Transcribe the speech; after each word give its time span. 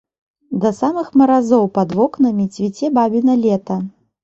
Да 0.63 0.71
самых 0.77 1.11
маразоў 1.23 1.69
пад 1.77 1.95
вокнамі 2.01 2.49
цвіце 2.57 2.93
бабіна 2.99 3.39
лета. 3.45 3.81